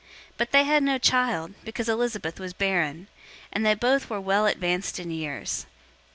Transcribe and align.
001:007 0.01 0.07
But 0.37 0.49
they 0.51 0.63
had 0.63 0.81
no 0.81 0.97
child, 0.97 1.53
because 1.63 1.87
Elizabeth 1.87 2.39
was 2.39 2.53
barren, 2.53 3.05
and 3.53 3.63
they 3.63 3.75
both 3.75 4.09
were 4.09 4.19
well 4.19 4.47
advanced 4.47 4.97
in 4.99 5.11
years. 5.11 5.67